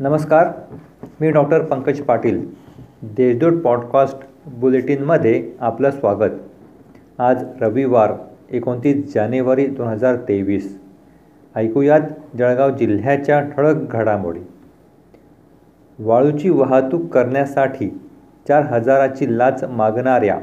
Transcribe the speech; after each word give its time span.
नमस्कार 0.00 0.48
मी 1.20 1.30
doctor 1.30 1.62
Pankaj 1.62 2.00
Patil 2.00 2.46
Deshdoot 3.02 3.62
podcast 3.62 4.16
बुलेटिनमध्ये 4.46 5.52
आपलं 5.60 5.90
स्वागत. 5.90 6.30
आज 7.18 7.44
रविवार 7.60 8.12
एकोणतीस 8.50 9.14
जानेवारी 9.14 9.66
दोन 9.66 9.86
हजार 9.86 10.16
तेवीस. 10.16 10.80
ऐकूयात 11.56 12.00
जळगाव 12.38 12.70
जिल्ह्याच्या 12.70 13.40
ठळक 13.40 13.74
घडामोडी. 13.74 14.40
वाळूची 15.98 16.50
वाहतूक 16.50 17.06
करण्यासाठी 17.06 17.88
चार 18.48 18.62
हजाराची 18.62 19.38
लाच 19.38 19.64
मागणाऱ्या 19.64 20.40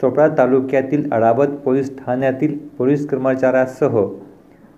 चोपडा 0.00 0.28
तालुक्यातील 0.28 1.12
अडावत 1.12 1.46
पोलीस 1.46 1.98
ठाण्यातील 1.98 2.58
पोलीस 2.58 3.08
कर्मचाऱ्यासह 3.08 4.06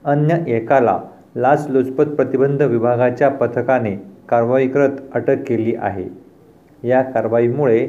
अन्य 0.04 0.36
एकाला 0.46 1.00
लाचलुचपत 1.36 2.04
प्रतिबंध 2.04 2.62
विभागाच्या 2.62 3.28
पथकाने 3.28 4.15
कारवाई 4.28 4.68
करत 4.68 4.90
अटक 5.14 5.36
केली 5.46 5.74
आहे. 5.74 6.08
या 6.88 7.02
कारवाईमुळे 7.02 7.88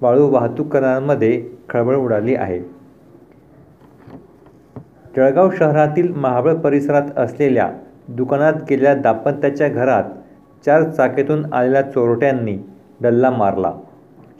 वाळू 0.00 0.28
वाहतूक 0.30 0.68
करणाऱ्यांमध्ये 0.68 1.44
खळबळ 1.68 1.96
उडाली 1.96 2.34
आहे. 2.34 2.60
जळगाव 5.16 5.50
शहरातील 5.50 6.12
महाबळ 6.14 6.54
परिसरात 6.54 7.02
असलेल्या 7.16 7.70
दुकानात 8.08 8.52
गेलेल्या 8.70 8.94
दाम्पत्याच्या 8.94 9.68
घरात 9.68 10.04
चार 10.66 10.82
चाकीतून 10.90 11.52
आलेल्या 11.52 11.82
चोरट्यांनी 11.82 12.56
डल्ला 13.00 13.30
मारला. 13.30 13.72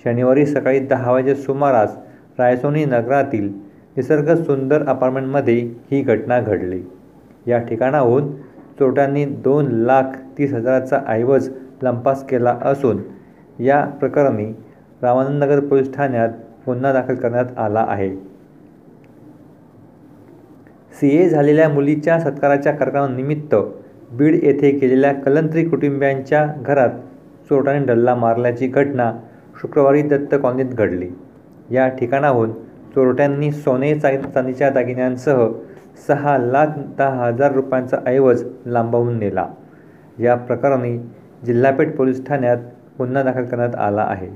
शनिवारी 0.04 0.46
सकाळी 0.46 0.78
दहा 0.80 1.12
वाजे 1.12 1.34
सुमारास 1.34 1.96
रायसोनी 2.38 2.84
नगरातील 2.84 3.48
निसर्ग 3.96 4.34
सुंदर 4.34 4.86
अपार्टमेंटमध्ये 4.86 5.59
ही 5.90 6.00
घटना 6.02 6.40
घडली. 6.40 6.82
या 7.46 7.59
ठिकाणाहून 7.59 8.30
चोरट्यांनी 8.80 9.24
दोन 9.45 9.66
लाख 9.86 10.16
तीस 10.38 10.52
हजाराचा 10.52 10.98
ऐवज 11.09 11.48
लंपास 11.82 12.24
केला 12.26 12.56
असून 12.62 13.02
या 13.59 13.84
प्रकरणी 14.00 14.46
रामानंदनगर 15.02 15.60
पोलीस 15.60 15.92
ठाण्यात 15.95 16.28
गुन्हा 16.66 16.92
दाखल 16.92 17.14
करण्यात 17.14 17.59
आला 17.59 17.84
आहे. 17.88 18.09
सी 20.92 21.09
ए 21.16 21.28
झालेल्या 21.28 21.68
मुलीच्या 21.68 22.18
सत्काराच्या 22.20 22.72
कार्यक्रमानिमित्त 22.72 23.54
बीड 24.12 24.34
येथे 24.45 24.70
गेलेल्या 24.70 25.12
कलंत्री 25.15 25.68
कुटुंबियांच्या 25.68 26.46
घरात 26.66 26.90
चोरट्याने 27.50 27.84
डल्ला 27.87 28.15
मारल्याची 28.15 28.66
घटना 28.66 29.12
शुक्रवारी 29.60 30.02
दत्त 30.02 30.34
कॉलनीत 30.42 30.74
घडली. 30.74 31.09
या 31.70 31.88
ठिकाणाहून 31.88 32.52
चोरट्यांनी 32.94 33.50
सोने 33.52 33.94
चांदीच्या 33.94 34.70
दागिन्यांसह 34.70 35.46
सहा 36.09 36.38
लाख 36.38 36.66
दहा 36.99 37.27
हजार 37.27 37.52
रुपयांचा 37.52 37.96
ऐवज 38.07 38.45
लांबवून 38.66 39.19
नेला. 39.19 39.46
या 40.19 40.35
प्रकरणी 40.35 40.99
जिल्हापेठ 41.46 41.96
पोलीस 41.96 42.27
ठाण्यात 42.27 42.57
गुन्हा 42.99 43.23
दाखल 43.23 43.45
करण्यात 43.45 43.74
आला 43.74 44.02
आहे. 44.02 44.29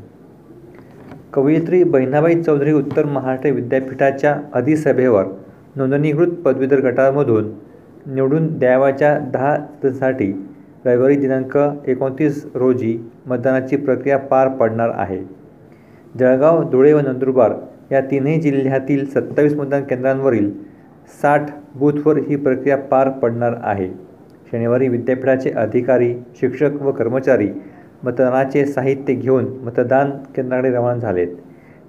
कवयित्री 1.32 1.82
बहिणाबाई 1.84 2.42
चौधरी 2.42 2.72
उत्तर 2.72 3.04
महाराष्ट्र 3.04 3.50
विद्यापीठाच्या 3.50 4.36
अधिसभेवर 4.52 5.24
नोंदणीकृत 5.76 6.32
पदवीधर 6.44 6.80
गटामधून 6.80 7.50
निवडून 8.06 8.58
द्यावाच्या 8.58 9.18
दहा 9.18 9.56
साठी 9.90 10.32
रविवारी 10.86 11.16
दिनांक 11.16 11.58
एकोणतीस 11.86 12.44
रोजी 12.54 12.98
मतदानाची 13.26 13.76
प्रक्रिया 13.76 14.18
पार 14.18 14.48
पडणार 14.48 14.90
आहे. 14.94 15.22
जळगाव 16.18 16.62
धुळे 16.70 16.92
व 16.92 17.00
नंदुरबार 17.00 17.52
या 17.92 18.00
तीनही 18.00 18.40
जिल्ह्यातील 18.40 19.06
सत्तावीस 19.10 19.54
मतदान 19.54 19.82
केंद्रांवरील 19.82 20.50
साठ 21.08 21.50
बूथवर 21.74 22.18
ही 22.18 22.36
प्रक्रिया 22.36 22.76
पार 22.76 23.08
पडणार 23.08 23.54
आहे. 23.62 23.88
शनिवारी 24.52 24.88
विद्यापीठाचे 24.88 25.50
अधिकारी 25.50 26.14
शिक्षक 26.40 26.82
व 26.82 26.92
कर्मचारी 26.92 27.48
मतदानाचे 28.04 28.64
साहित्य 28.66 29.14
घेऊन 29.14 29.44
मतदान 29.64 30.10
केंद्राकडे 30.36 30.70
रवाना 30.70 30.98
झालेत. 30.98 31.28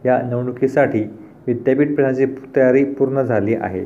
या 0.06 0.22
निवडणुकीसाठी 0.22 1.04
विद्यापीठ 1.48 1.96
प्रशासनाची 1.96 2.52
तयारी 2.56 2.84
पूर्ण 2.84 3.22
झाली 3.22 3.56
आहे. 3.56 3.86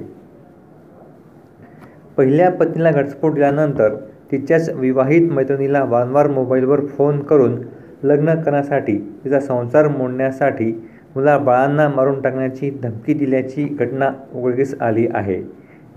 पहिल्या 2.18 2.52
पत्नीला 2.52 2.92
घटस्फोट 2.92 3.34
दिल्यानंतर 3.34 3.96
तिच्याच 4.32 4.70
विवाहित 4.70 5.32
मैत्रिणीला 5.32 5.84
वारंवार 5.84 6.28
मोबाईलवर 6.28 6.86
फोन 6.86 7.20
करून 7.20 7.58
लग्न 8.04 8.36
करण्यासाठी 8.42 8.98
तिचा 9.24 9.40
संसार 9.40 9.88
मोडण्यासाठी 9.88 10.89
मुलाबाळांना 11.16 11.90
मारून 11.90 12.22
टाकण्याची 12.22 12.70
धमकी 12.70 13.14
दिल्याची 13.14 13.66
घटना 13.66 14.10
उघडकीस 14.36 14.82
आली 14.82 15.08
आहे 15.14 15.44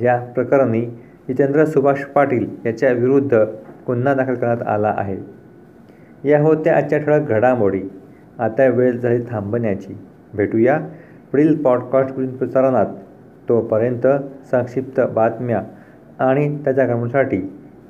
या 0.00 0.18
प्रकरणी 0.18 0.80
जितेंद्र 1.28 1.64
सुभाष 1.64 2.04
पाटील 2.04 2.46
याच्या 2.66 2.92
विरुद्ध 2.92 3.34
गुन्हा 3.86 4.14
दाखल 4.14 4.34
करण्यात 4.34 4.62
आला 4.66 4.94
आहे. 4.98 5.16
या 6.28 6.40
होत्या 6.40 6.76
आजच्या 6.76 6.98
ठळक 6.98 7.28
घडामोडी. 7.28 7.82
आता 8.38 8.66
वेळ 8.66 8.92
झाली 8.92 9.24
थांबण्याची. 9.30 9.98
भेटूया 10.34 10.78
पुढील 11.32 11.62
पॉडकास्ट 11.62 12.14
प्रसारणात. 12.38 12.86
तोपर्यंत 13.48 14.06
संक्षिप्त 14.50 15.00
बातम्या 15.00 15.62
आणि 16.18 16.58
त्याच्या 16.64 16.86
घडामोडीसाठी 16.86 17.36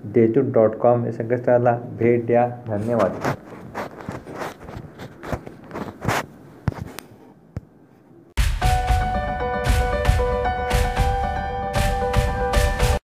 देशदूत 0.04 0.52
डॉट 0.54 0.70
कॉम 0.70 1.04
या 1.06 1.12
संकेतस्थळाला 1.12 1.80
भेट 1.98 2.26
द्या. 2.26 2.48
धन्यवाद. 2.66 3.10